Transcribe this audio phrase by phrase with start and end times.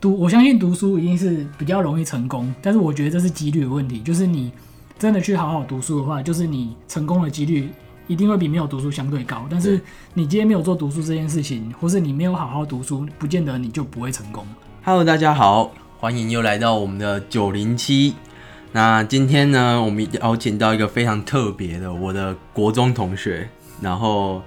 [0.00, 4.50] 读，我相信读书一定是比较容易成功，但是我觉得这是几率的问题，就是你
[4.98, 7.68] 真的去好好读书的话，就是你成功的几率
[8.06, 9.46] 一定会比没有读书相对高。
[9.50, 9.78] 但是
[10.14, 14.46] 你今天没有做读书这件事情，或是你没有好好读书，不见得你就不会成功。
[14.82, 18.14] Hello，大家好，欢迎又来到我们的九零七。
[18.72, 23.46] 那今天呢，我们邀请到一个非常特别的，我的国中同学，
[23.82, 24.40] 然后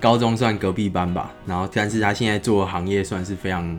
[0.00, 3.78] 高中算隔壁班吧，然后但是他现在做的行业算是非常，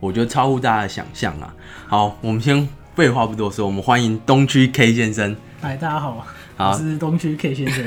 [0.00, 1.52] 我觉得超乎大家的想象啊。
[1.86, 5.36] 好，我们先废话不多说，我们欢迎东区 K 先生。
[5.60, 6.24] 嗨，大家好，
[6.56, 7.84] 好我是东区 K 先生。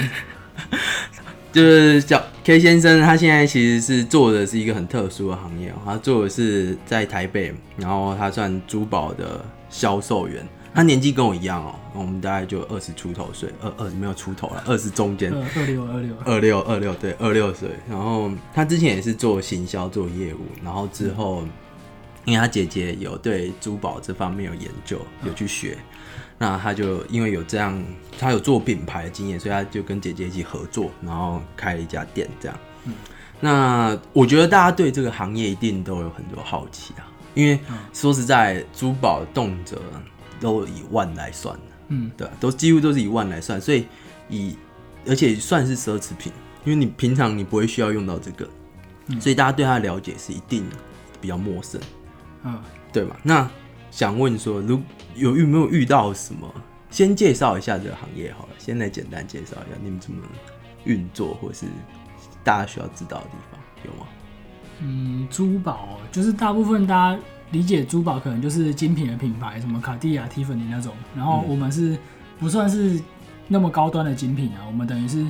[1.53, 10.45] 就是叫 K 先生，他现在其实是做的是一个很特殊的行业哦，他做的是在台北，然后他算珠宝的销售员。
[10.73, 17.70] 他年纪跟我一样哦，我们大概就二十出头岁，二二十没有出头了，二十中间，二二六二六，二六二六对二六岁。
[17.89, 21.43] 然后他之前也是做行销做业务，然后之后
[22.26, 25.77] 因为他姐姐有对珠宝这方面有研究，有去学，
[26.38, 27.84] 那他就因为有这样，
[28.20, 32.58] 他有做品牌的经验，所以他就跟姐姐一起合作，然后开了一家店这样。
[33.40, 37.60] 那我觉得大家对这个行业一定都有很多好奇啊，因为
[37.92, 39.77] 说实在，珠宝动辄
[40.40, 41.55] 都以万来算。
[41.55, 41.62] 的。
[41.94, 43.86] 嗯，对啊，都几乎都是以万来算，所以
[44.30, 44.55] 以
[45.05, 46.32] 而且算是奢侈品，
[46.64, 48.48] 因为你平常你不会需要用到这个，
[49.20, 50.64] 所以大家对它的了解是一定
[51.20, 51.82] 比较陌生，
[52.43, 52.59] 嗯，
[52.91, 53.15] 对吧？
[53.23, 53.49] 那
[53.89, 54.81] 想问说，如
[55.15, 56.53] 有有没有遇到什么？
[56.89, 60.21] 先介绍一下这个行业好了，先来简单介绍一下你们怎么
[60.84, 61.65] 运作，或是
[62.43, 64.07] 大家需要知道的地方，有吗？
[64.79, 70.94] 嗯，珠宝就是大部分大家理解珠宝可能就是精品的品牌，什么卡地亚、蒂芙尼那种。
[71.16, 71.97] 然后我们是
[72.39, 73.00] 不算是
[73.47, 75.25] 那么高端的精品啊，我们等于是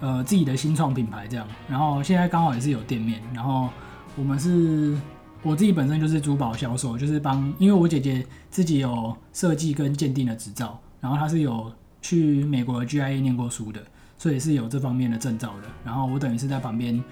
[0.00, 1.46] 呃自己的新创品牌这样。
[1.68, 3.70] 然后现在刚好也是有店面，然后
[4.16, 4.98] 我们是
[5.42, 11.70] 我自己本身就是珠宝销售，就是帮，因为我姐姐自己有设计跟鉴定的执照，然后她是有
[12.00, 13.80] 去美国的 GIA 念过书的，
[14.16, 15.68] 所以是有这方面的证照的。
[15.84, 17.02] 然后我等于是在旁边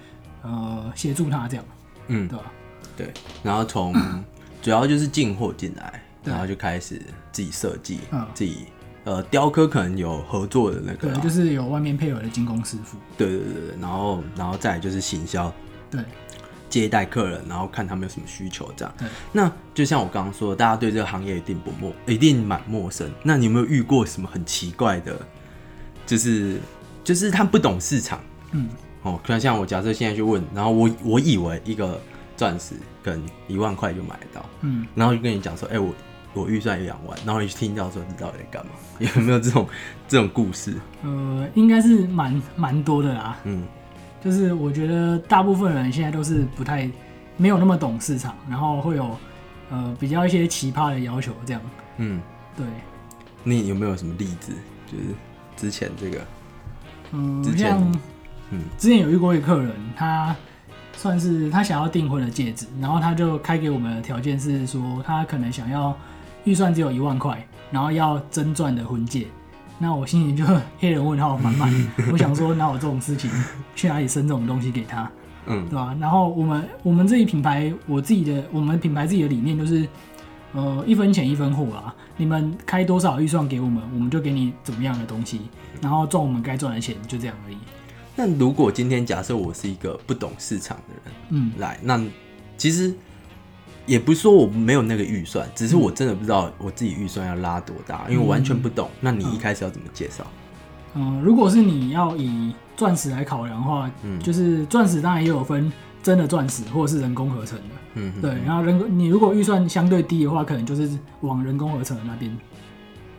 [0.43, 1.65] 呃协助她这样，
[2.07, 2.45] 嗯，对吧？
[2.95, 3.93] 对，然后从
[4.61, 8.65] 主要就是进货进来，然后就开始自己设计，嗯自己
[9.03, 12.97] 呃雕刻可能有合作的那个对啦，，就是有外面配合的精工师傅。
[13.17, 15.51] 对对对对，然后然后再就是行销，
[15.89, 16.01] 对，
[16.71, 19.07] 接待客人，然后看他们有什么需求这样对。
[19.31, 23.11] 那就像我刚刚说的，大家对这个行业一定不陌，一定蛮陌生。
[23.21, 25.19] 那你有没有遇过什么很奇怪的？
[26.03, 26.59] 就是
[27.03, 28.19] 就是他不懂市场
[28.53, 28.69] 嗯，
[29.03, 31.99] 哦，可能像我假设现在去问，然后我我以为一个
[32.35, 35.93] 钻石可能一万块就买得到，嗯，然后就跟你讲说，哎、我
[36.33, 38.71] 我预算有两万，然后你去听到说你到底在干嘛？
[38.99, 39.67] 有没有这种
[40.07, 40.73] 这种故事？
[41.03, 43.37] 呃，应该是蛮蛮多的啦。
[43.43, 43.63] 嗯
[44.23, 46.89] 就是我觉得大部分人现在都是不太
[47.37, 49.17] 没有那么懂市场，然后会有
[49.71, 51.61] 呃比较一些奇葩的要求这样。
[51.97, 52.21] 嗯，
[52.55, 52.65] 对，
[53.43, 54.53] 你有没有什么例子？
[54.85, 55.03] 就是
[55.57, 56.19] 之前这个，
[57.13, 58.01] 嗯，之前像
[58.51, 60.35] 嗯之前有遇过一个客人，他
[60.93, 65.97] 算是他想要订婚的戒指，然后他就开给我们的条件是说，他可能想要
[66.43, 69.27] 预算只有一万块，然后要真钻的婚戒。
[69.81, 70.45] 那我心里就
[70.79, 71.73] 黑人问号满满，
[72.11, 73.29] 我想说哪有这种事情，
[73.75, 75.09] 去哪里生这种东西给他，
[75.47, 75.95] 嗯对吧？
[75.99, 79.87] 然后我们我们自己品牌，我自己的我们品牌自己的理念就是，
[80.53, 81.93] 呃，一分钱一分货啊。
[82.17, 85.41] 你们开多少预算给我们，我们就给你怎么样的东西，
[85.81, 87.57] 然后赚我们该赚的钱，就这样而已。
[88.15, 91.99] 那如果今天假设我是一个不懂市场的人嗯，来，那
[92.57, 92.93] 其实
[93.91, 98.89] 也不是说我没有那个预算，只是我真的不知道我自己预算要拉多大，因为我完全不懂。
[99.01, 100.25] 那你一开始要怎么介绍？
[100.93, 105.69] 嗯、如果是你要以钻石来考量的话，嗯就是钻石当然也有分
[106.01, 108.31] 真的钻石或者是人工合成的，嗯，对。
[108.45, 112.37] 然后人工你如果预算相对低的话，可能就是往人工合成的那边，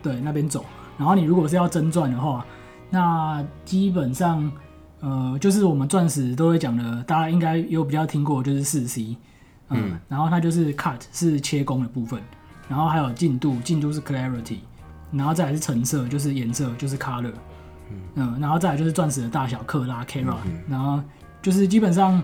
[0.01, 0.65] 对那边走。
[0.97, 2.43] 然后你如果是要真钻的话，
[2.89, 4.51] 那基本上
[5.01, 9.15] 呃就是我们钻石都会讲的，大家应该有比较听过，就是四 C，
[9.69, 9.99] 嗯，嗯。
[10.07, 12.21] 然后它就是 cut 是切工的部分，
[12.67, 14.57] 然后还有进度，进度是 clarity，
[15.11, 17.33] 然后再来是成色，就是颜色，就是 color，
[18.15, 20.35] 嗯，然后再来就是钻石的大小克拉 carat，、
[20.67, 21.01] 然后
[21.41, 22.23] 就是基本上，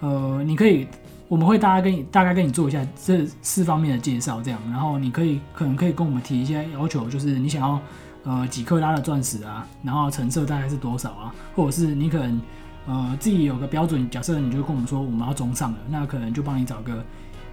[0.00, 0.86] 呃，你可以，
[1.28, 7.80] 我们会大概跟你大概跟你做一下这四方面的介绍，这样，然后你可以可能可以跟我们提一些要求，就是你想要
[8.24, 12.40] 呃几克拉的钻石啊，然后成色大概是多少啊，或者是你可能
[12.86, 17.04] 呃自己有个标准，假设你就跟我们说我们要中上的，那可能就帮你找个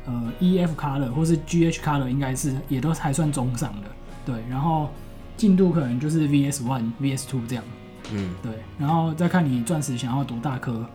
[0.06, 3.88] 呃 EF color 或是 GH color，应该是也都还算中上的，
[4.26, 4.90] 对，然后
[5.36, 7.64] 进度可能就是 VS one、VS two 这样。
[8.14, 10.86] 嗯对，然后再看你钻石想要多大颗，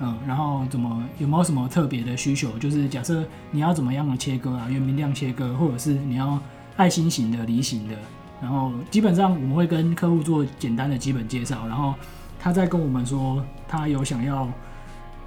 [0.00, 2.58] 嗯，然后怎么有没有什么特别的需求？
[2.58, 6.40] 就是假设你要怎么样的切割啊，圆明亮切割，或者是你要
[6.76, 7.94] 爱心型的、梨形的，
[8.40, 11.94] 然后基本上我们会跟客户做简单的基本介绍，然后
[12.46, 14.48] 他在跟我们说他有想要，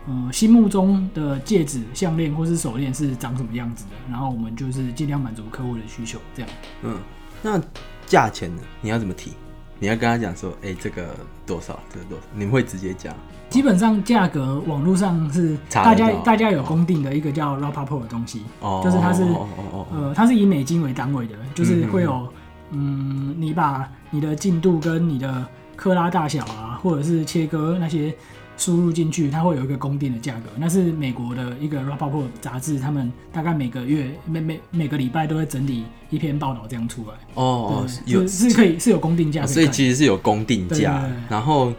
[0.07, 6.49] 呃，心目中的戒指、项链或是手链是长什么样子的，然后我们就是尽量满足客户的需求，这样。
[6.81, 6.97] 嗯，
[7.41, 7.61] 那
[8.07, 8.61] 价钱呢？
[8.79, 9.33] 你要怎么提？
[9.79, 11.13] 你要跟他讲说，哎、这个
[11.45, 12.23] 多少，这个多少？
[12.33, 13.13] 你们会直接讲？
[13.49, 22.31] 基本上价格网络上是大家大家有公定的一个叫 Rapaport 的东西，哦，就是它是哦哦哦哦，呃，它是以美金为单位的，就是会有
[22.71, 25.45] 嗯，你把你的进度跟你的
[25.75, 28.13] 克拉大小啊，或者是切割那些
[28.57, 30.49] 输入进去，它会有一个公定的价格。
[30.57, 37.13] 那是美国的一个 Rapaport 杂志，他们大概每个月每每每个礼拜都会整理一篇报道这样出来。
[37.35, 41.71] 哦哦，有是是可以是有公定价所以其实是有公定价然后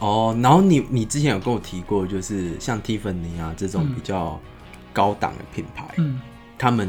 [0.00, 4.40] 哦，然后你你之前有跟我提过，就是像 Tiffany 啊这种嗯比较
[4.92, 6.20] 高档的品牌，嗯，
[6.58, 6.88] 他们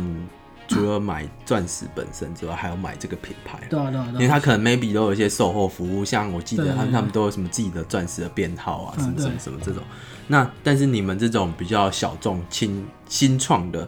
[0.68, 3.60] 除了买钻石本身之外，还要买这个品牌。
[3.70, 9.84] 对啊对啊因为他可能 maybe 都有一些售后服务，像我记得他们他们都有什么自己的钻石的编号啊，嗯什么什么什么这种。
[10.28, 13.88] 那但是你们这种比较小众、轻新创的，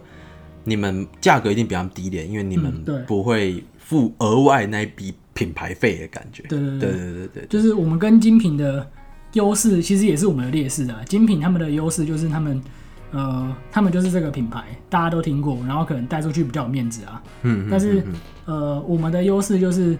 [0.63, 6.43] 你们价格一定比他们低廉，因为你们不会付额外那一笔品牌费的感觉。
[6.49, 8.85] 对对对对对对对，就是我们跟精品的
[9.33, 11.01] 优势，其实也是我们的劣势啊。
[11.07, 12.61] 精品他们的优势就是他们，
[13.11, 17.21] 呃，他们就是这个品牌，大家都听过，然后可能带出去比较有面子啊。
[17.43, 18.03] 嗯，但是
[18.45, 19.97] 呃，我们的优势就是，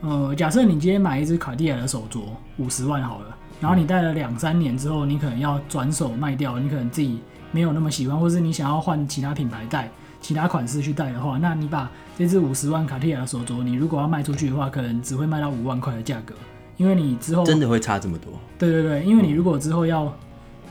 [0.00, 2.20] 呃，假设你今天买一只卡地亚的手镯，
[2.58, 7.18] 五十万好了，然后你戴了两三年之后，你可能要转手卖掉，你可能自己
[7.50, 16.34] 没有那么喜欢，或是你想要换其他品牌戴、其他款式去戴的话，那你把这只五十万卡地亚的手镯，你如果要卖出去的话，可能只会卖到五万块的价格，
[16.76, 18.32] 因为你之后真的会差这么多？
[18.58, 20.12] 对对对，因为你如果之后要，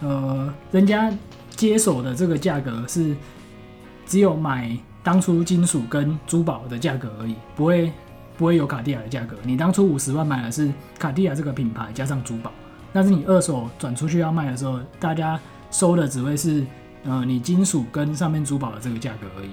[0.01, 1.11] 呃，人家
[1.63, 3.15] 接手的这个价格是
[4.05, 7.89] 只有买当初金属跟珠宝的价格而已，不会
[8.37, 9.37] 不会有卡地亚的价格。
[9.43, 10.69] 你当初五十万买的是
[10.99, 12.51] 卡地亚这个品牌加上珠宝，
[12.91, 15.39] 但是你二手转出去要卖的时候，大家
[15.71, 16.65] 收的只会是
[17.05, 19.49] 呃你金属跟上面珠宝的这个价格而已。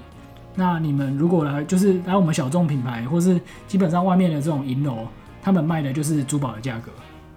[0.57, 5.07] 那你们如果来就是来我们小众品牌，或是基本上外面的这种银楼，
[5.41, 6.91] 他们卖的就是珠宝的价格，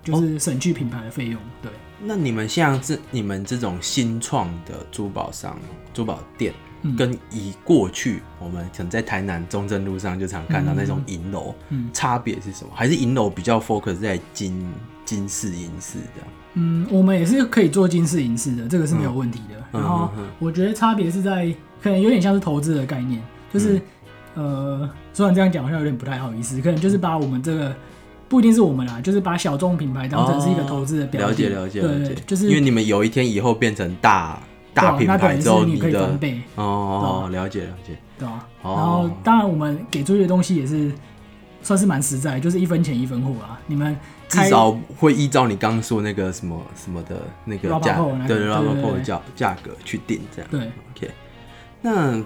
[0.04, 1.40] 就是省去品牌的费用。
[1.62, 1.72] 对，
[2.06, 5.58] 那你们像这你们这种新创的珠宝商、
[5.94, 12.72] 珠宝店，嗯跟以过去我们可能在台南中正路上就常看到那种银楼，嗯差别是什么？
[12.76, 14.72] 还是银楼比较 focus 在金
[15.06, 16.30] 金饰银饰这样？
[16.56, 19.56] 嗯，我们也是可以做金饰银饰的，这个是没有问题的。
[19.72, 21.48] 嗯然后我觉得差别是在
[21.82, 23.20] 可能有点像是投资的概念，
[23.52, 23.82] 就是、
[24.36, 27.76] 嗯呃，虽然这样讲好像有点不太好意思，可能就是把我们这个
[28.34, 31.28] 不一定是我们啦，就是把小众品牌当成是一个投资的标的。
[31.28, 34.42] 哦了解了解对了解，对就是因为你们有一天以后变成大
[34.74, 38.28] 大品牌之后，你可以的翻倍，哦，了解了解，对
[38.64, 40.92] 然后当然我们给出去的东西也是
[41.62, 43.60] 算是蛮实在，就是一分钱一分货啊。
[43.68, 43.96] 你们
[44.28, 49.04] 至少会依照你刚刚说那个什么什么的那个价对对 rubber 对 pole 的对。
[49.04, 50.50] 价价格去定这样。
[50.50, 50.62] 对。
[50.96, 51.12] OK，
[51.84, 52.20] 那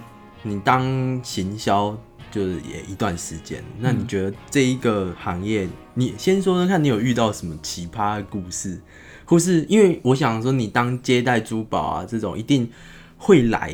[0.44, 1.94] 你当行销
[2.32, 8.80] 就是也一段时间，那你嗯觉得这一个行业，你先说说看你有遇到什么奇葩的故事，
[9.26, 12.69] 或是因为我想说，你当接待珠宝啊这种，一定
[13.18, 13.74] 会来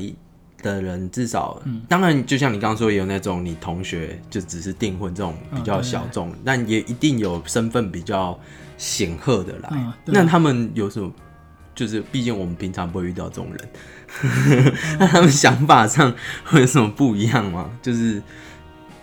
[0.62, 8.40] 的人，至少，嗯当然就像你刚刚说，也有那种你同学就只是订婚这种比较小众，但也一定有身份比较
[8.78, 9.94] 显赫的来。
[10.06, 11.12] 那他们有什么？
[11.76, 13.70] 就是毕竟我们平常不会遇到这种人，
[15.00, 17.70] 那他们想法上会有什么不一样吗？
[17.82, 18.22] 就是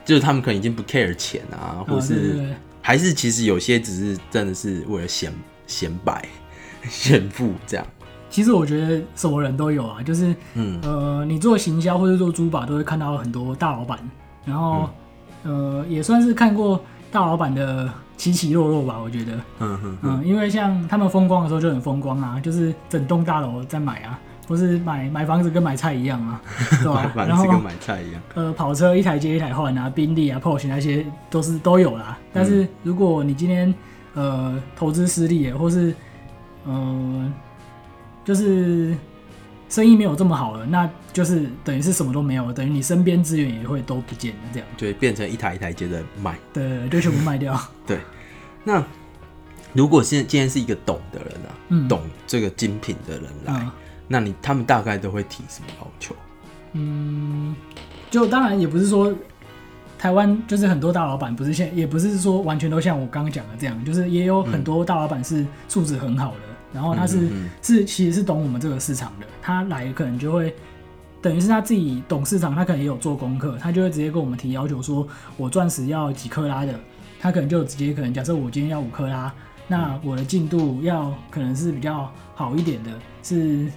[0.04, 5.32] 就是他们可能已经不 care 钱啊，或是对还是其实有些只是真的是为了显
[5.66, 6.24] 显摆、
[6.88, 7.86] 炫富这样。
[8.30, 13.98] 其实我觉得什么人都有啊，就是嗯呃，你做行销或者做珠宝，都会看到很多大老板，
[14.44, 14.88] 然后、
[15.42, 19.00] 呃，也算是看过大老板的起起落落吧。
[19.02, 24.16] 我觉得，嗯哼哼，嗯，因为像他们风光的时候就很风光啊，就是整栋大楼在买啊，
[24.50, 26.40] 不是买买房子跟买菜一样吗，
[26.82, 28.20] 对吧、买然后房子跟买菜一样。
[28.34, 32.18] 呃，跑车一台接一台换啊，宾利啊、Porsche 那些都是都有啦。
[32.32, 33.72] 但是如果你今天
[34.14, 35.94] 呃投资失利，或是
[36.64, 37.32] 呃
[38.24, 38.92] 就是
[39.68, 46.36] 生意没有这么好了，那就是等于是什么都没有了，等于你身边资源也会都不见了，这样就会变成一台一台接着卖。
[46.52, 47.56] 对，就全部卖掉。
[47.86, 48.00] 对，
[48.64, 48.82] 那
[49.72, 53.70] 如果现今天是一个懂的人啊，嗯懂这个精品的人来，嗯
[54.12, 56.16] 那你他们大概都会提什么要求？
[56.72, 57.54] 嗯，
[58.10, 59.14] 就当然也不是说
[59.96, 66.40] 台湾就是很多大老板不是现也不是说完全都像我刚刚讲的这样，就是也有很多大老板是素质很好的，
[66.72, 70.52] 然后他是、嗯是其实是懂我们这个市场的，他来可能就会
[71.22, 76.74] 等于是他自己懂市场，他可能也有做功课，他就会直接跟我们提要求说，我钻石要几克拉的，
[77.20, 79.32] 他可能就直接可能假设我今天要五克拉，
[79.68, 82.90] 那我的进度要可能是比较好一点的，
[83.22, 83.70] 是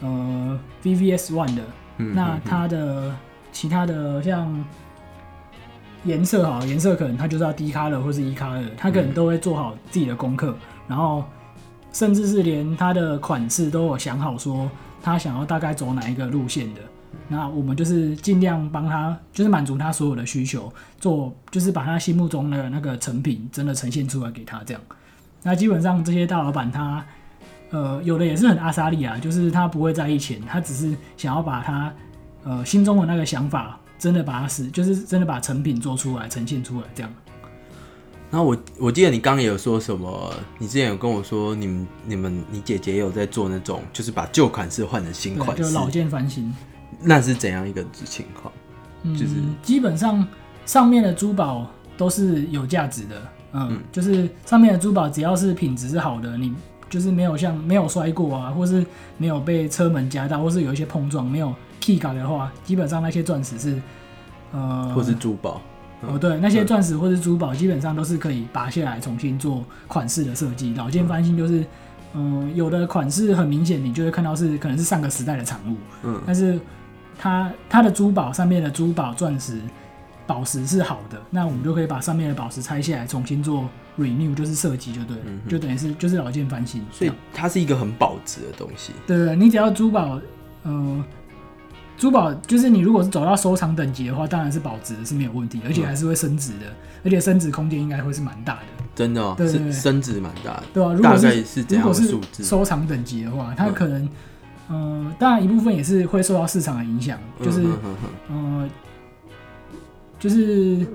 [0.00, 1.62] 呃 VVS One 的，
[1.98, 3.14] 嗯那它的
[3.52, 4.64] 其他的像
[6.04, 10.56] 颜色好，颜色可能它就是要低咖的或是一咖的，它可能都会做好自己的功课，
[10.88, 11.24] 然后
[11.92, 14.70] 甚至是连它的款式都有想好说
[15.02, 16.80] 他想要大概走哪一个路线的。
[17.26, 24.82] 那我们就是尽量帮他，就是满足他所有的需求，做就是把他心目中的那个成品真的呈现出来给他这样。
[25.42, 27.04] 那基本上这些大老板他，
[27.70, 31.92] 呃，有的也是很阿莎利啊，就是他不会在意钱，他只是想要把他
[32.44, 37.12] 呃心中的那个想法真的把它实，就是真的把成品做出来，呈现出来这样。
[38.30, 46.52] 然后我我记得你刚刚也有说什么，你之前有跟我说，你们你们你姐姐也有在做那种，就是把旧款式换成新，款式，就老件翻新。
[47.02, 48.52] 那是怎样一个情况？
[49.02, 50.26] 嗯，就是基本上
[50.64, 53.22] 上面的珠宝都是有价值的，
[53.52, 56.52] 嗯，就是上面的珠宝只要是品质是好的，你
[56.90, 58.84] 就是没有像没有摔过啊，或是
[59.16, 63.80] 没有被车门夹到，或是有一些碰撞没有 key 感的话，基本上那些钻石是，
[64.52, 65.62] 呃，或是珠宝？
[66.06, 71.64] 哦对，那些钻石或是珠宝基本上都是可以拔下来重新做款式的设计，老件翻新就是。
[72.12, 76.58] 嗯，有的款式很明显，你就会看到是可能是上个时代的产物，嗯，但是
[77.16, 79.60] 它它的珠宝上面的珠宝钻石
[80.26, 83.68] 宝石是好的，那我们就可以把上面的宝石拆下来重新做
[84.00, 86.80] renew，就是设计就对了，就等于是就是老件翻新。
[86.80, 88.92] 嗯所以它是一个很保值的东西。
[89.06, 90.20] 对对，你只要珠宝，
[90.64, 91.04] 嗯、
[91.96, 96.66] 珠宝就是你如果是走到收藏等级的话，当然是保值是没有问题，而且还是会升值的，
[97.04, 100.64] 而且升值空间应该会是蛮大的，真的、哦，对对对升值蛮大的。
[100.72, 102.42] 对啊、如大概果是如果是的数字？
[102.42, 104.08] 收藏等级的话，它嗯可能，
[104.70, 107.64] 嗯、当然一部分也是会受到市场的影响，就是。
[108.30, 108.68] 嗯，
[110.18, 110.86] 就是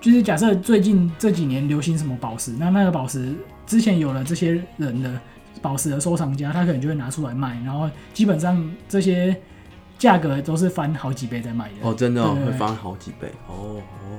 [0.00, 3.34] 就是假设最近这几年流行什么宝石，那那个宝石
[3.66, 5.20] 之前有了这些人的
[5.60, 9.36] 宝石的收藏家，他可能就会拿出来卖，然后基本上这些
[9.98, 11.74] 价格都是翻好几倍在卖的。
[11.88, 13.28] 哦，真的、会翻好几倍。
[13.48, 14.18] 哦哦，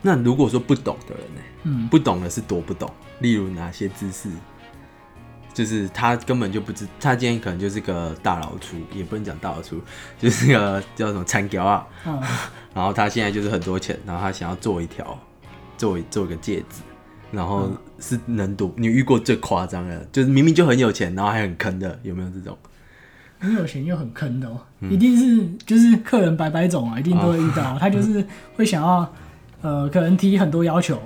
[0.00, 1.40] 那如果说不懂的人呢？
[1.64, 4.30] 嗯，不懂的是多不懂，例如哪些知识，
[5.60, 9.78] 就是他根本就不知，他今天可能就是个大老粗，也不能讲大老粗，
[10.18, 12.18] 就是个叫什么残条啊，嗯。
[12.72, 15.18] 然后他现在就是很多钱，然后他想要做一条，
[15.76, 16.80] 做一做一个戒指，
[17.30, 17.76] 然后嗯。
[17.98, 22.56] 是能赌，你遇过最夸张的，就是明明就很有钱，然后还很坑的，有没有这种？
[23.38, 24.90] 很有钱又很坑的哦、嗯。
[24.90, 27.78] 一定是就是客人百百种啊，一定都会遇到。
[27.78, 28.24] 他就是
[28.56, 29.12] 会想要
[29.60, 30.98] 呃，可能提很多要求，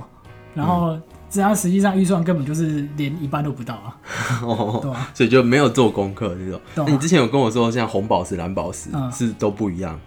[0.55, 0.97] 然后
[1.35, 3.97] 这样实际上预算根本就是连一半都不到啊，
[4.81, 6.61] 对啊、所以就没有做功课这种。
[6.77, 9.99] 懂那你之前有跟我说，像红宝石、蓝宝石、嗯是都不一样，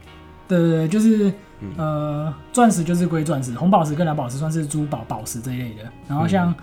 [0.47, 1.29] 对对对，就是
[1.59, 5.83] 嗯呃，钻石就是归钻石，红宝石跟蓝宝石算是珠宝宝石这一类的。
[6.07, 6.55] 然后像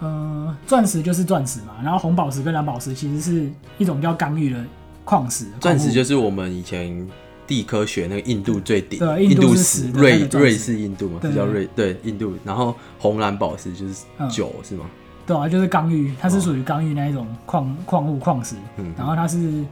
[0.00, 4.64] 呃，钻石就是钻石嘛，然后红宝石跟蓝宝石其实是一种叫刚玉的
[5.04, 5.46] 矿石。
[5.60, 7.06] 钻石就是我们以前
[7.46, 12.34] 地科学那个印度最顶，印度石瑞瑞士印度嘛，叫瑞对印度。
[12.44, 14.84] 然后红蓝宝石就是嗯酒是吗？
[15.26, 18.54] 对啊，就是刚玉，它是属于刚玉那一种矿矿物矿石。
[18.76, 19.64] 嗯然后它是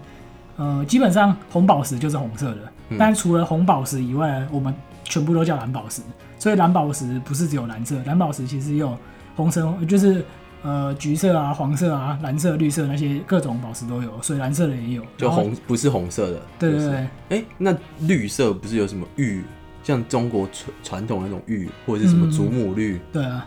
[0.57, 6.01] 呃，基本上红宝石就是红色的，嗯但除了红宝石以外，我们全部都叫蓝宝石。
[6.39, 8.97] 所以蓝宝石不是只有蓝色，蓝宝石其实也有
[9.35, 10.25] 红橙，就是
[10.65, 15.03] 呃橘色啊、黄色啊、蓝色、绿色那些各种宝石都有，水蓝色的也有。
[15.17, 16.89] 就，红不是红色的，就是对对
[17.29, 19.45] 对，哎、那绿色不是有什么玉，
[19.85, 22.99] 像中国传传统那种玉，或者是什么嗯祖母绿？
[23.13, 23.47] 对啊。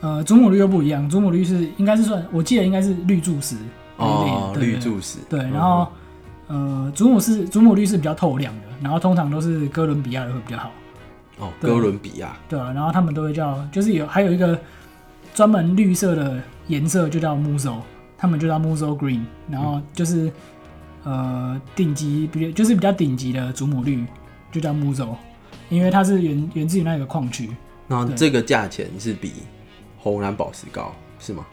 [0.00, 3.56] 呃，祖母绿又不一样，祖母绿是应该是算，我记得应该是绿柱石
[3.96, 5.18] 哦，绿柱石。
[5.28, 5.88] 对，嗯然后、
[6.46, 10.70] 呃，祖母是祖母绿是比较透亮的，然后通常都是哥伦比亚的会比较好，
[11.40, 14.56] 哦，哥伦比亚对啊，然后他们都会叫，就是有还有一个
[15.34, 17.74] 专门绿色的颜色就叫 muso，
[18.16, 20.30] 他们就叫 muso green，然后就是、
[21.04, 24.04] 呃顶级比就是比较顶级的祖母绿
[24.52, 25.16] 就叫 muso，
[25.68, 27.54] 因为它是源源自于那个矿区，对
[27.88, 29.32] 那这个价钱是比
[29.98, 31.44] 红蓝宝石高是吗？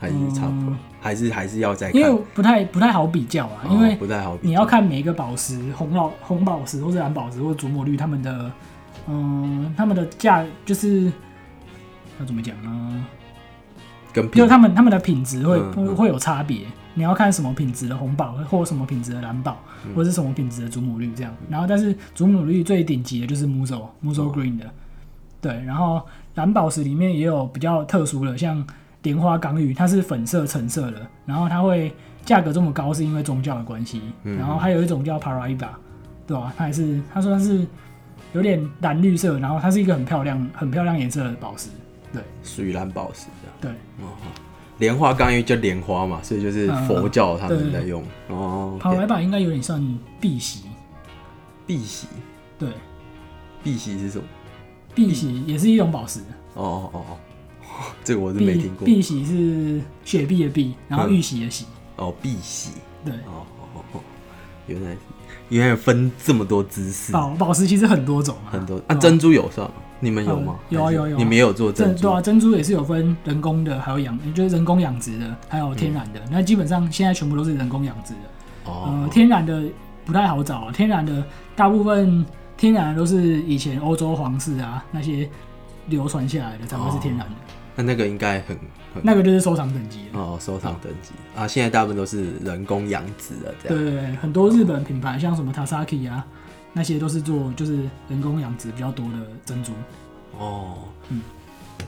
[0.00, 0.70] 还是差不多？
[0.70, 2.00] 嗯还是还是要再看？
[2.00, 8.50] 因为不太不太好比较啊，因哦为不太好你要看每一个宝石，红老红宝石或者蓝宝石或者祖母绿，他们的
[9.06, 11.12] 嗯，他们的价就是
[12.18, 13.06] 要怎么讲呢？
[14.14, 15.60] 跟就是他们他们的品质会、
[15.94, 16.60] 会有差别。
[16.96, 21.34] 你要看什么品质的红宝，或什么品质的蓝宝，嗯或者是什么品质的祖母绿这样。
[21.50, 24.64] 然后，但是祖母绿最顶级的就是 Muso 哦 Muso Green 的，
[25.40, 25.60] 对。
[25.66, 26.00] 然后
[26.36, 28.64] 蓝宝石里面也有比较特殊的，像
[29.02, 31.92] 莲花港玉，它是粉色、橙色的，然后它会
[32.24, 34.00] 价格这么高，是因为宗教的关系。
[34.22, 35.70] 嗯然后还有一种叫 Paraiba，
[36.28, 37.66] 对吧、它还是，它算是
[38.34, 41.70] 有点蓝绿色，然后它是一个很漂亮、很漂亮颜色的宝石。
[42.14, 43.26] 对属于蓝宝石
[43.60, 43.76] 这样。
[43.76, 44.08] 对哦，
[44.78, 48.02] 莲花刚因为叫莲花嘛，所以就是佛教他们嗯在用。
[48.28, 50.60] 哦，OK，，Paraiba 应该有点算碧玺。
[51.66, 52.06] 碧玺，
[52.58, 52.68] 对，
[53.62, 54.24] 碧玺是什么？
[54.94, 56.20] 碧玺也是一种宝石。
[56.54, 57.04] 哦哦哦
[57.62, 58.84] 哦， 这个我是碧没听过。
[58.84, 61.66] 碧玺是雪碧的碧，然后嗯玉玺的玺。
[61.96, 62.70] 哦，碧玺。
[63.04, 64.00] 对，哦哦哦哦，
[64.66, 64.96] 原来
[65.48, 68.94] 原来分这么多姿势，宝宝石其实很多种啊，很多啊。
[68.96, 69.74] 珍珠有算吗？
[70.04, 70.56] 你们有吗？
[70.68, 76.20] 嗯有啊有啊有啊你们也有做珍珠对啊，珍珠也是有分人工的，还有养，就是人工养殖的，还有天然的。
[76.30, 78.20] 那基本上现在全部都是人工养殖的。
[78.66, 79.62] 呃，哦，天然的
[80.04, 81.24] 不太好找、啊，天然的
[81.56, 82.24] 大部分
[82.56, 85.28] 天然的都是以前欧洲皇室啊那些
[85.86, 87.34] 流传下来的才会是天然的，
[87.76, 88.56] 那那个应该很
[88.94, 90.00] 很那个就是收藏等级。
[90.12, 91.46] 哦收藏等级啊。
[91.46, 93.76] 现在大部分都是人工养殖的这样。
[93.76, 96.24] 对对对，很多日本品牌像什么 Tasaki 啊，
[96.74, 97.78] 那些都是做就是
[98.10, 99.14] 人工养殖比较多的
[99.46, 99.72] 珍珠。
[100.38, 100.74] 哦，
[101.08, 101.22] 嗯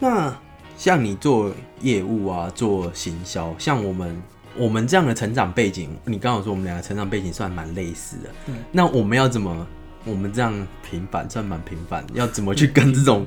[0.01, 0.35] 那
[0.79, 1.53] 像你做
[1.83, 4.23] 业务啊，做行销，像我们
[4.57, 8.31] 我们这样的成长背景，你刚好说我们两个成长背景算蛮类似的。
[8.47, 9.67] 对，那我们要怎么？
[10.09, 10.55] 我们这样
[10.89, 13.27] 平凡算蛮平凡，要怎么去跟这种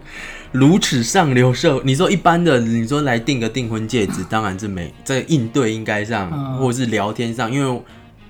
[0.54, 1.82] 如此上流社？
[1.84, 7.84] 你说一般的，你说来订个订婚戒指，当然是没在应对应该上，嗯或者是聊天上，因为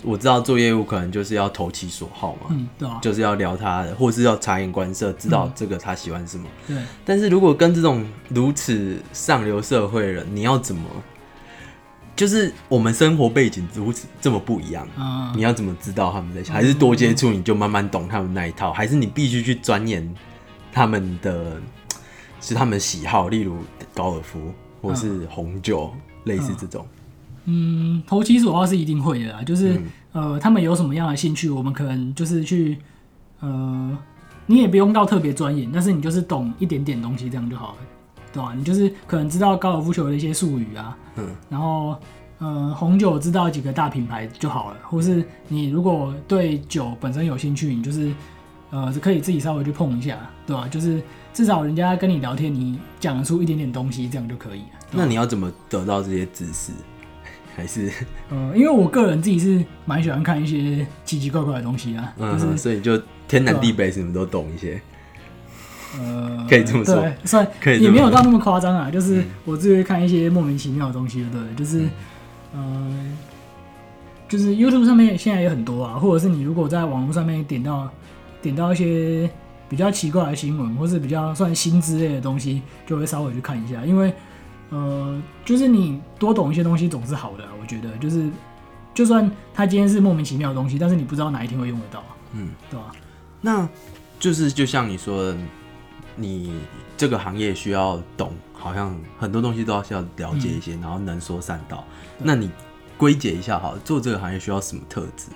[0.04, 6.46] 我知道做业务可能就是要投其所好嘛，嗯，对啊，就是要聊他的，或是要察言观色，知道这个他喜欢什么。
[6.68, 10.84] 对，但是如果跟这种如此上流社会人，你要怎么？
[12.16, 16.54] 就是我们生活背景如此这么不一样，嗯，你要怎么知道他们在想？
[16.54, 18.74] 还是多接触你就慢慢懂他们那一套？
[18.74, 20.14] 还是你必须去钻研
[20.72, 21.62] 他们的，
[22.42, 23.58] 是他们的喜好，例如
[23.94, 25.94] 高尔夫或是红酒，
[26.26, 26.86] 类似这种。
[27.52, 32.78] 嗯，投其所好是一定会的啦，就是、嗯呃，他们有什么样的兴趣，我们可能就是去
[33.40, 33.98] 呃，
[34.46, 37.78] 你也不用到特别专业，但是你就是懂一点点东西，这样就好了，
[38.32, 41.96] 对吧、你就是可能知道高尔夫球的一些术语啊，嗯，然后
[42.38, 48.14] 呃，红酒知道几个大品牌就好了，或是你如果对酒本身有兴趣，你就是
[48.70, 51.02] 呃，可以自己稍微去碰一下，对吧、就是
[51.34, 54.80] 至少人家跟你聊天，你讲得出一点点东西，这样就可以了。
[54.92, 56.72] 那你要怎么得到这些知识？
[57.60, 57.92] 还是
[58.32, 64.82] 嗯，因为我个人自己是蛮喜欢看一些奇奇怪怪的东西啊， 嗯，就是所以就天南地北什么都懂一些。
[66.00, 66.96] 呃，可以这么说。
[66.96, 71.90] 对，算可以也没有到那么夸张啊，就是我自己会看一些莫名其妙的东西，对，就是、嗯。
[72.54, 72.96] 呃，
[74.28, 77.90] 就是 YouTube 上面现在也很多啊，或者是你如果在网络上面点到
[78.44, 79.28] 点到一些
[79.68, 84.14] 比较奇怪的新闻，或是比较算新之类的东西，就会稍微去看一下，因为
[84.70, 88.30] 呃，就是你多懂一些东西总是好的啊、我觉得就是
[88.94, 92.04] 就算它今天是莫名其妙的东西，但是你不知道哪一天会用得到，
[92.34, 92.92] 嗯，对吧？
[93.42, 93.68] 那
[94.20, 95.38] 就是就像你说的，
[96.16, 96.54] 你
[96.98, 101.84] 这个行业需要懂，好像很多东西都要需要了解一些，然后能说善道。
[102.18, 102.52] 那你
[102.98, 105.28] 归结一下，好了，做这个行业需要什么特质？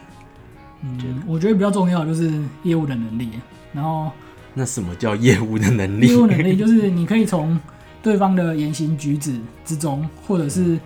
[0.81, 2.29] 嗯，我觉得比较重要的就是
[2.63, 3.29] 业务的能力，
[3.71, 4.11] 然后
[4.53, 6.07] 那什么叫业务的能力？
[6.07, 7.57] 业务能力就是你可以从
[8.03, 10.77] 对方的言行举止之中，或者是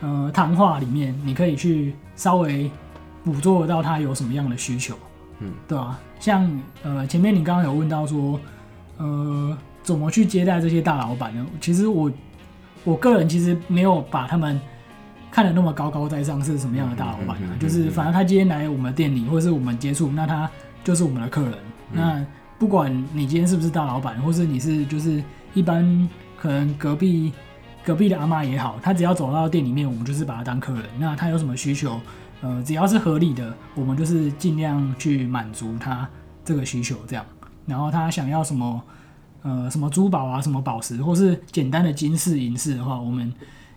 [0.00, 2.70] 呃谈话里面，你可以去稍微
[3.24, 4.94] 捕捉到他有什么样的需求，
[5.40, 6.48] 嗯，对吧、像
[6.84, 8.38] 呃前面你刚刚有问到说，
[8.98, 11.44] 呃怎么去接待这些大老板呢？
[11.60, 12.10] 其实我
[12.84, 14.58] 我个人其实没有把他们
[15.30, 20.48] 看得那么高高在上是什么样的大老板啊，嗯嗯嗯嗯就是反正他今天来我们店里，或者是我们接触，那他
[20.84, 21.54] 就是我们的客人。
[21.92, 22.24] 那
[22.58, 25.22] 不管你今天是不是大老板，或是你是就是
[25.54, 26.08] 一般
[26.40, 27.32] 可能隔壁
[27.84, 30.84] 隔壁的阿妈也好，她只要走到店里面，我们就是把她当客人。
[30.98, 32.00] 那她有什么需求，
[32.40, 36.08] 呃，只要是合理的，我们就是尽量去满足她
[36.44, 37.24] 这个需求，这样。
[37.66, 38.82] 然后她想要什么，
[39.42, 43.32] 呃，什么珠宝啊，什么宝石，或是简单的金饰、银饰的话，我们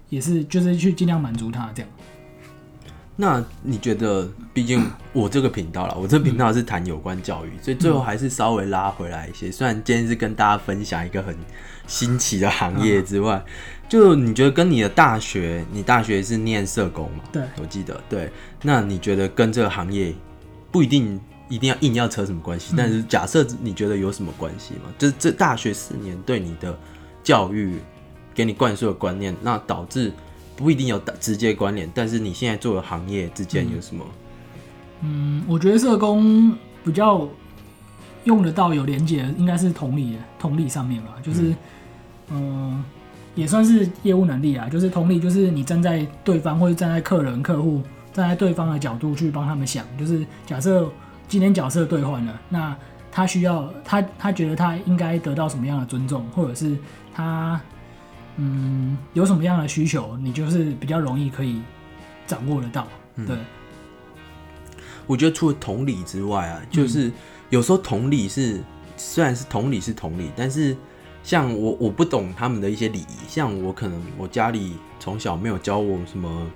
[0.09, 1.91] 也是就是去尽量满足她这样。
[3.15, 9.51] 那你觉得，毕竟我这个频道啦，我这频道是谈有关教育，所以最后还是稍微拉回来一些。
[9.51, 11.37] 虽然今天是跟大家分享一个很
[11.85, 13.43] 新奇的行业之外，
[13.87, 17.23] 就你觉得跟你的大学，你大学是念社工嘛？
[17.31, 18.31] 对，我记得对。
[18.63, 20.11] 那你觉得跟这个行业
[20.71, 22.73] 不一定一定要硬要扯什么关系？
[22.75, 24.91] 但是假设你觉得有什么关系吗？
[24.97, 26.75] 就是这大学四年对你的
[27.21, 27.77] 教育
[28.33, 30.11] 给你灌输的观念，那导致
[30.55, 34.05] 不一定有直接关联，但是你现在做的行业之间有什么？
[35.01, 37.27] 嗯，我觉得社工比较
[38.23, 41.53] 用得到有连接的，应该是同理同理上面吧，就是，
[42.29, 42.83] 嗯、
[43.35, 47.81] 也算是业务能力啊，就是同理，就是你站在对方或者站在客人、客户
[48.13, 50.89] 站在对方的角度去帮他们想，就是假设
[51.27, 52.75] 今天角色兑换了，那
[53.11, 56.77] 他需要他他觉得他应该得到什么样的尊重，或者是
[57.13, 57.59] 他
[58.37, 61.61] 嗯有什么样的需求，你就是比较容易可以
[62.25, 62.87] 掌握得到，
[63.27, 63.37] 对。
[65.05, 67.11] 我觉得除了同理之外啊，就是
[67.49, 68.61] 有时候同理是
[68.95, 70.75] 虽然是同理是同理，但是
[71.23, 76.49] 像我我不懂他们的一些礼仪，像我可能我家里从小没有教我什么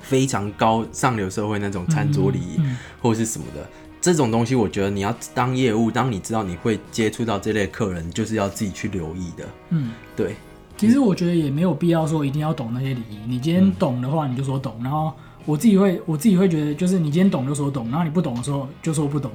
[0.00, 2.58] 非常高上流社会那种餐桌礼仪
[3.02, 3.68] 或者是什么的
[4.00, 9.46] 这种东西，我觉得你要当业务，当你知道你会接触到这类客人，就是要自己去留意的。
[9.68, 10.34] 嗯，对。
[10.80, 15.12] 其实我觉得也没有必要说一定要懂那些礼仪，你今天懂的话你就说懂，然后。
[15.46, 19.32] 我自己会，我自己会觉得，就是你今天懂就说懂，然后你不懂的时候就说不懂。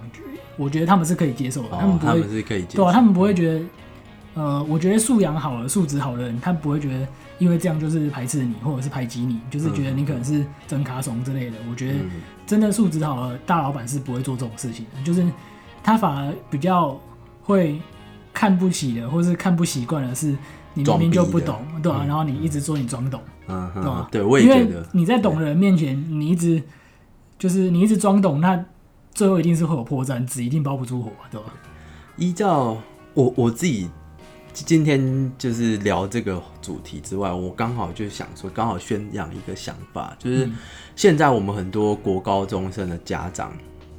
[0.55, 3.65] 我觉得他们是可以接受的，他们不会，是可以接对啊，他们不会觉得，
[4.35, 7.07] 呃，我觉得素养好了、素质好的人，他不会觉得
[7.39, 11.57] 因为这样就是排斥你，或者是排挤你，就是觉得你可能是真卡怂之类的。
[11.69, 11.95] 我觉得
[12.45, 15.25] 真的素质好了，大老板是不会做这种事情的，就是
[15.83, 16.97] 他反而比较
[17.41, 17.81] 会
[18.31, 20.35] 看不起的，或是看不习惯的是
[20.75, 23.19] 你明明就不懂，对啊，然后你一直说你装懂。
[23.47, 24.07] 嗯，对吧？
[24.11, 26.61] 对，我也觉得你在懂的人面前，你一直
[27.39, 28.63] 就是你一直装懂，那
[29.13, 31.47] 最后一定是会有破绽，纸一定包不住火，对吧？
[32.17, 32.77] 依照
[33.13, 33.89] 我我自己
[34.51, 40.49] 今天就是聊这个主题之外，我刚好就想说，刚好宣扬一个想法，就是
[40.95, 43.53] 现在我们很多国高中生的家长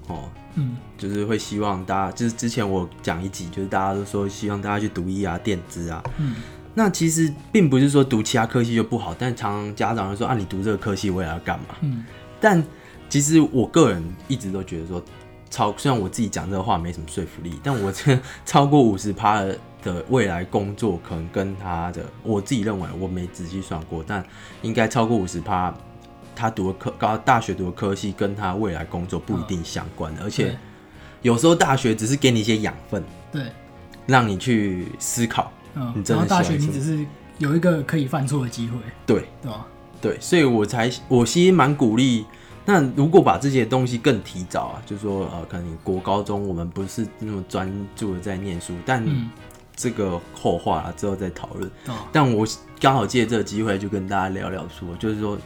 [0.09, 6.35] 哦，嗯，就是会希望大家，就是之前我讲一集，就是大家都说希望大家去读医啊、电子啊，嗯。
[6.79, 11.75] 那其实并不是说读其他科系就不好，但常常家长会说啊，你读这个科系为了要干嘛？
[11.81, 12.05] 嗯，
[12.39, 12.62] 但
[13.09, 15.03] 其实我个人一直都觉得说，
[15.49, 19.43] 超虽然我自己讲这个话没什么说服力，但我这 超过五十趴
[19.83, 24.23] 的未来工作，可能跟他的我自己认为我没仔细算过，但
[24.61, 25.75] 应该超过五十趴，
[26.35, 30.55] 他读的科高大学读的科系跟他未来工作不一定相关的，而且
[31.23, 33.45] 有时候大学只是给你一些养分，对，
[34.05, 35.51] 让你去思考。
[35.77, 37.07] 嗯，然后大学你只是
[37.39, 39.67] 有一个可以犯错的机会，对对吧？
[40.01, 42.25] 对，所以我才我其实蛮鼓励。
[42.65, 49.07] 那如果把这些东西更提早啊，就说呃，可能国高中我们不是那么专注的在念书，但
[49.77, 51.71] 这个后话了之后再讨论。
[52.11, 52.45] 但我
[52.81, 55.39] 刚好借这个机会就跟大家聊聊说，就是说，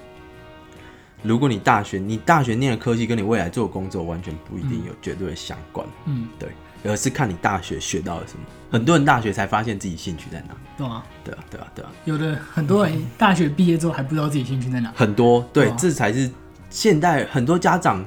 [1.23, 6.49] 如果你大学你大学念的科技跟你未来做工作完全不一定有绝对的相关，嗯，对。
[6.83, 16.31] 而是看你大学学到了什么，很多人大学才发现自己兴趣在哪，对啊，对啊，对啊，对啊，有的很多人大学毕业之后还不知道自己兴趣在哪，很多，对，这才是
[16.71, 18.05] 现代很多家长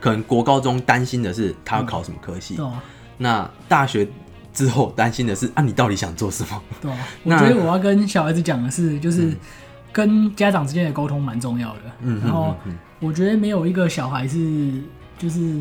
[0.00, 2.82] 可能国高中担心的是他要考什么科系，对啊，
[3.18, 4.06] 那大学
[4.52, 6.60] 之后担心的是啊，你到底想做什么？
[6.82, 9.32] 对啊， 我觉得我要跟小孩子讲的是，就是
[9.92, 12.56] 跟家长之间的沟通蛮重要的，嗯，然后
[12.98, 14.72] 我觉得没有一个小孩是
[15.16, 15.60] 就是。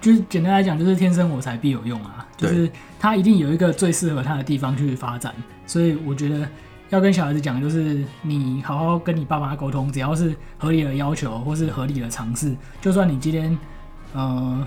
[0.00, 5.34] 就是简单来讲，就是天生我材必有用啊，就是他一定有一个最适合他的地方去发展，
[5.66, 6.46] 所以我觉得
[6.90, 13.58] 要跟小孩子讲，就是你好好跟你爸妈沟通，只要是合理的要求或是合理的尝试，就算你今天
[14.14, 14.64] 呃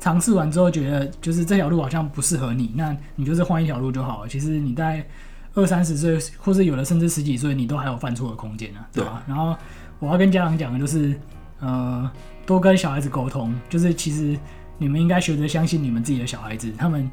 [0.00, 4.28] 尝试完之后觉得就是这条路好像不适合你，那你就是换一条路就好了。
[4.28, 5.06] 其实你在
[5.54, 9.22] 二三十岁，或是有的甚至十几岁，你都还有犯错的空间啊，对吧？
[9.28, 9.56] 然后
[10.00, 11.14] 我要跟家长讲的就是，
[11.60, 12.10] 呃，
[12.44, 14.36] 多跟小孩子沟通，就是其实。
[14.82, 17.08] 你们应该学着相信你们自己的小孩子，他们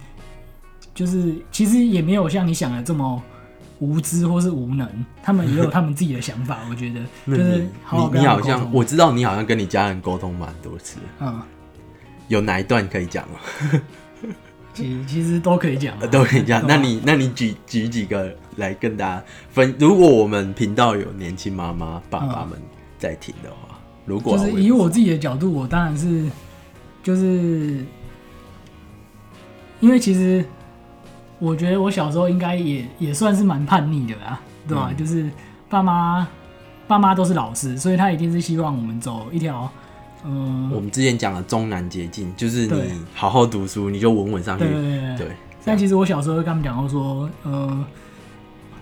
[0.96, 3.22] 就是其实也没有像你想的这么
[3.78, 4.90] 无知或是无能，
[5.24, 6.58] 他们也有他们自己的想法。
[6.70, 11.40] 我觉得 就是好好跟你好像我知道你好像跟你家人沟通蛮多次，嗯，
[12.28, 13.40] 有哪一段可以讲吗？
[14.74, 16.66] 其其实都可以讲， 都可以讲。
[16.68, 19.74] 那你那你举举几个来跟大家分？
[19.80, 22.60] 如果我们频道有年轻妈妈爸爸们
[22.98, 26.30] 在听的话，如果就是以我自己的角度，我当然是。
[27.02, 27.86] 就是，
[29.80, 30.46] 因为其实
[31.40, 34.92] 我觉得我小时候应该也也算是蛮叛逆的啦，对吧？
[34.98, 35.30] 就是
[35.70, 36.28] 爸妈
[36.88, 39.72] 爸妈都是老师，所以他一定是希望我们走一条，
[40.26, 44.66] 嗯，我们之前讲的中南捷径，就是你好好读书，你就稳稳上去。
[44.66, 45.18] 对对对。
[45.18, 45.28] 对。
[45.64, 47.86] 但其实我小时候跟他们讲过说，呃，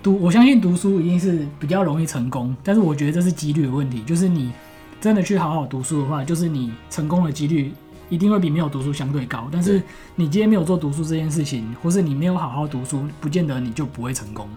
[0.01, 4.51] 读我相信读书一定是比较容易成功，但是我觉得这是几率的问题，就是你
[4.99, 7.71] 真的去好好读书的话，就是你成功的几率。
[8.09, 9.81] 一定会比没有读书相对高，但是
[10.15, 14.47] 你今天没有做读书这件事情，或是你没有好好读书，不见得你就不会成功，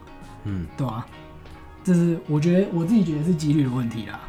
[0.44, 1.06] 嗯，对吧？
[1.82, 4.20] 这是我觉得我自己觉得是几率的问题啦。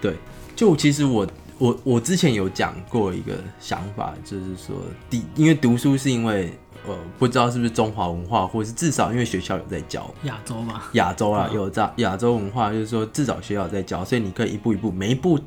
[0.00, 0.16] 对，
[0.56, 1.26] 就其实我
[1.58, 4.76] 我我之前有讲过一个想法，就是说
[5.08, 6.52] 第因为读书是因为
[6.86, 10.12] 呃，不知道是不是中华文化，或者是至少因为学校有在教。
[10.24, 15.40] 亚洲嘛，亚洲啦，嗯有在亚洲文化，就是说至少学校有在教，所以你可以一步一步，每一步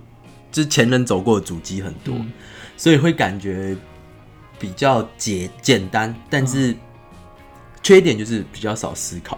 [0.52, 2.32] 之前人走过的足迹很多，嗯
[2.78, 3.76] 所以会感觉
[4.58, 6.74] 比较简简单，但是
[7.84, 9.38] 缺点就是比较少思考，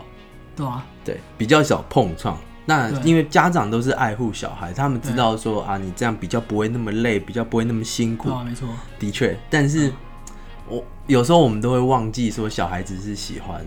[0.55, 2.37] 对啊，对，比较少碰撞。
[2.65, 8.67] 那因为家长都是爱护小孩，他们知道说啊，你这样比较不会那么累，比较不会那么辛苦，啊，没错，
[8.99, 9.35] 的确。
[9.49, 9.91] 但是
[10.67, 13.65] 我有时候我们都会忘记说，小孩子是喜欢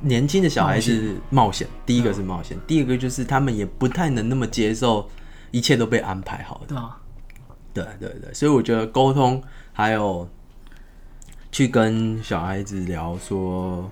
[0.00, 1.66] 年轻的小孩是冒险。
[1.86, 5.08] 第一个是冒险，第二个就是他们也不太能那么接受
[5.50, 6.74] 一切都被安排好的。
[6.74, 6.98] 对啊，
[7.74, 10.28] 对对对，所以我觉得沟通还有
[11.50, 13.90] 去跟小孩子聊说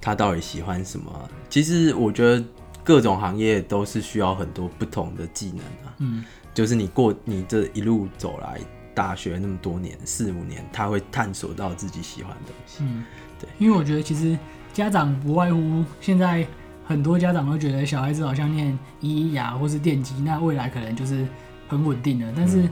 [0.00, 2.44] 他到底喜欢什么，其实我觉得
[2.82, 5.94] 各种行业都是需要很多不同的技能啊。
[5.98, 8.58] 嗯，就是你过你这一路走来，
[8.94, 12.78] 大学那么多年四五年，他会探索到自己喜欢的东西。
[12.80, 13.04] 嗯，
[13.38, 14.38] 对，因为我觉得其实
[14.72, 16.46] 家长不外乎现在
[16.86, 21.26] 很多家长都觉得小孩子好像念医呀或是电机，那未来可能就是
[21.68, 22.70] 很稳定的，但是嗯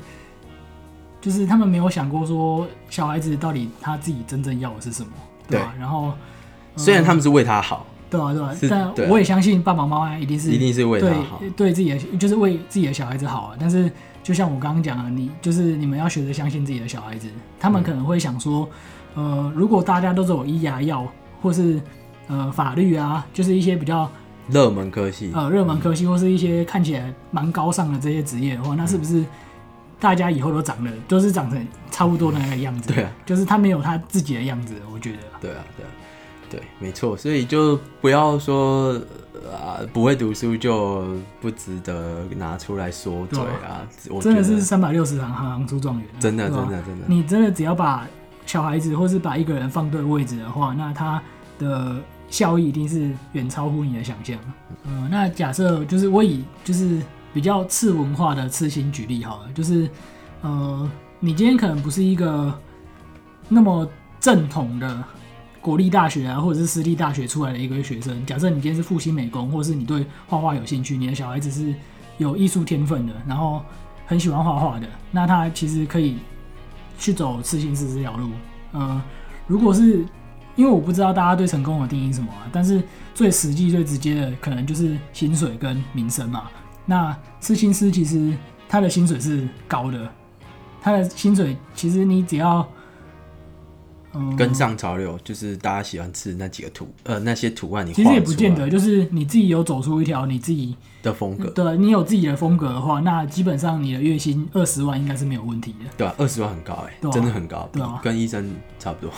[1.21, 5.09] 就是他们没有想过说小孩子到底他自己真正要的是什么，
[5.49, 5.75] 对吧？
[5.79, 6.13] 然后
[6.77, 11.43] 虽然他们是为他好，对啊对啊，但我也相信爸爸妈妈一定是一定是为他好。
[11.57, 13.57] 对自己的就是为自己的小孩子好啊。
[13.59, 13.91] 但是
[14.23, 17.29] 就像我刚刚讲的，你就是你们要学着相信自己的小孩子，
[17.59, 18.69] 他嗯们可能会想说，
[19.15, 21.07] 呃，如果大家都是有医牙药
[21.43, 21.81] 或是
[22.29, 24.09] 呃法律啊，就是一些比较
[24.49, 29.25] 热门科系，呃热门科系或是一些看起来蛮高尚的这些职业的话，那是不是
[30.01, 32.93] 大家以后都长得都是长成差不多的那个样子？
[32.93, 35.19] 对啊，就是他没有他自己的样子，我觉得。
[35.41, 35.91] 对啊，对啊，
[36.51, 37.17] 对，没错。
[37.17, 39.01] 所以就不要说
[39.51, 43.87] 啊、不会读书就不值得拿出来说嘴啊。
[44.11, 46.21] 我真的是三百六十行，行行出状元啊。
[46.21, 48.07] 真的真的真的，你真的只要把
[48.45, 51.23] 小孩子或是把一个人放对位置的话，那他
[51.59, 51.97] 的
[52.29, 54.37] 效益一定是远超乎你的想象。
[54.85, 57.01] 嗯、那假设就是我以就是
[57.39, 59.89] 比较次文化的次新举例好了，就是
[60.43, 62.53] 呃，你今天可能不是一个
[63.49, 65.05] 那么正统的
[65.61, 68.27] 国立大学啊，或者是私立大学出来的一个学生。
[68.27, 71.73] 假设你今天是复兴美工，或是你对画画有兴趣，你的小孩子是
[72.17, 73.63] 有艺术天分的，然后
[74.05, 76.17] 很喜欢画画的，那他其实可以
[76.99, 78.31] 去走刺青师这条路。
[78.73, 79.01] 呃，
[79.47, 80.05] 如果是
[80.57, 82.83] 因为我不知道大家对成功的定义什么、啊，但是
[83.15, 86.51] 最实际、最直接的可能就是薪水跟名声嘛。
[86.91, 88.33] 那刺青师其实
[88.67, 90.09] 他的薪水是高的，
[90.81, 92.67] 他的薪水其实你只要
[94.15, 109.13] 嗯跟上潮流，就是大家喜欢吃那几个图，呃，那些图案你其实也不见得，就是你自己有走出一条你自己的风格，对你有自己的风格的话，那基本上你的月薪二十万应该是没有问题的，对吧、二十万很高哎、真的很高，比对啊跟医生差不多？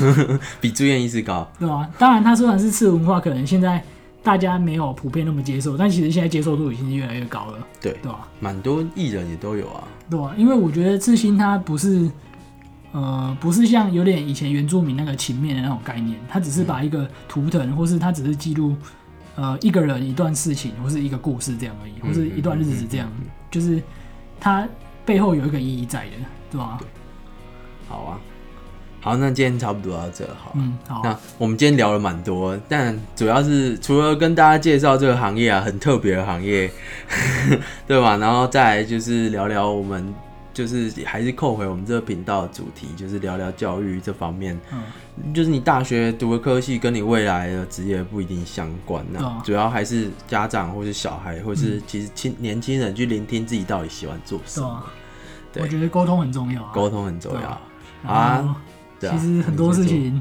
[0.62, 1.46] 比住院医师高。
[1.58, 1.86] 对啊？
[1.98, 3.84] 当然，他虽然是次文化，可能现在
[4.22, 8.28] 大家没有普遍那么接受，但其实现在接受度已经是越来越高了，对，对吧？
[8.38, 9.82] 蛮多艺人也都有啊。
[10.08, 10.32] 对吧？
[10.36, 12.10] 因为我觉得刺青它不是，
[12.92, 18.76] 呃，不是像有点以前原住民那个情面的那种概念，它只是把一个图腾，或是它只是记录，
[19.34, 23.10] 呃，一个人一段事情，或是一个故事这样而已，或是一段日子这样，
[23.50, 23.82] 就是
[24.38, 24.68] 它
[25.04, 26.10] 背后有一个意义在的，
[26.50, 26.78] 对吧？
[27.88, 28.20] 好啊，
[29.02, 30.50] 好，那今天差不多到这好。
[30.50, 30.52] 了。
[30.54, 36.70] 嗯，好，那我们今天聊了蛮多，但主要是除了跟大家介绍这个行业啊，很特别的行业，
[37.84, 38.16] 对吧？
[38.16, 40.14] 然后再来就是聊聊我们，
[40.54, 44.56] 就是还是扣回我们这个频道的主题，就是聊聊教育这方面。
[44.72, 54.84] 嗯，就是你大学读的科系跟你未来的职业不一定相关那、主要还是家长或是小孩，或是其实青年轻人去聆听自己到底喜欢做什么。
[55.52, 58.08] 对我觉得沟通很重要啊，沟通很重要。
[58.08, 58.56] 啊。
[59.10, 60.20] 其实很多事情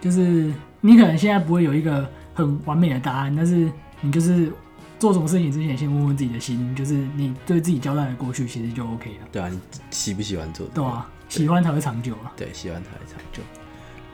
[0.00, 4.52] 就是你可能现在不会有一个很完美的答案，但是你就是
[4.98, 9.58] 做什么事情之前先问问自己的心，就是你对自己交代的过去，其实就 OK 了，对啊，你
[9.90, 10.66] 喜不喜欢做？
[10.74, 11.08] 对啊？
[11.28, 12.32] 喜欢才会长久啊。
[12.36, 13.42] 对，喜欢才会长久。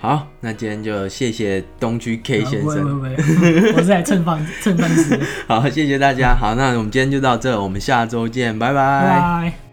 [0.00, 6.34] 好，那今天就谢谢东区 K 先不会不生，会不会，我是来蹭饭蹭饭吃的， 好，谢谢大家。
[6.34, 9.63] 好，那我们今天就到这，我们下周见，拜拜拜。